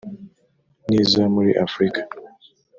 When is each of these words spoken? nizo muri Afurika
nizo 0.89 1.21
muri 1.35 1.51
Afurika 1.65 2.01